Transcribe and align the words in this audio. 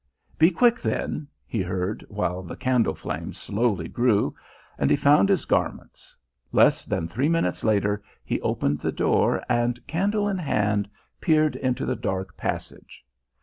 "Be 0.39 0.49
quick 0.49 0.81
then!" 0.81 1.27
he 1.45 1.61
heard, 1.61 2.03
while 2.09 2.41
the 2.41 2.55
candle 2.55 2.95
flame 2.95 3.33
slowly 3.33 3.87
grew, 3.87 4.33
and 4.79 4.89
he 4.89 4.95
found 4.95 5.29
his 5.29 5.45
garments. 5.45 6.15
Less 6.51 6.85
than 6.85 7.07
three 7.07 7.29
minutes 7.29 7.63
later 7.63 8.01
he 8.25 8.41
opened 8.41 8.79
the 8.79 8.91
door 8.91 9.43
and, 9.47 9.85
candle 9.85 10.27
in 10.27 10.39
hand, 10.39 10.89
peered 11.19 11.55
into 11.55 11.85
the 11.85 11.95
dark 11.95 12.35
passage. 12.35 13.05